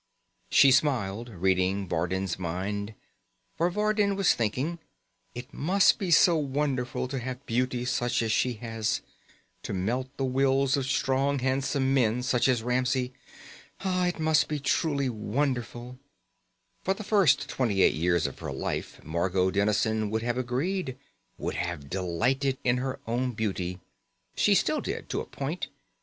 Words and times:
She 0.49 0.71
smiled, 0.71 1.29
reading 1.29 1.87
Vardin's 1.87 2.39
mind. 2.39 2.95
For 3.55 3.69
Vardin 3.69 4.15
was 4.15 4.33
thinking: 4.33 4.79
it 5.35 5.53
must 5.53 5.99
be 5.99 6.09
so 6.09 6.35
wonderful 6.37 7.07
to 7.07 7.19
have 7.19 7.45
beauty 7.45 7.85
such 7.85 8.23
as 8.23 8.31
she 8.31 8.53
has, 8.53 9.01
to 9.61 9.73
melt 9.75 10.09
the 10.17 10.25
wills 10.25 10.75
of 10.75 10.87
strong 10.87 11.37
handsome 11.37 11.93
men 11.93 12.23
such 12.23 12.47
as 12.47 12.63
Ramsey. 12.63 13.13
It 13.85 14.19
must 14.19 14.47
be 14.47 14.57
truly 14.59 15.07
wonderful. 15.07 15.99
For 16.81 16.95
the 16.95 17.03
first 17.03 17.47
twenty 17.47 17.83
eight 17.83 17.93
years 17.93 18.25
of 18.25 18.39
her 18.39 18.51
life, 18.51 19.03
Margot 19.03 19.51
Dennison 19.51 20.09
would 20.09 20.23
have 20.23 20.35
agreed, 20.39 20.97
would 21.37 21.53
have 21.53 21.91
delighted 21.91 22.57
in 22.63 22.77
her 22.77 22.99
own 23.05 23.33
beauty. 23.33 23.79
She 24.35 24.55
still 24.55 24.81
did, 24.81 25.09
to 25.09 25.21
a 25.21 25.25
point. 25.27 25.67